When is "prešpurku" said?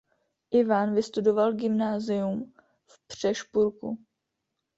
3.07-3.97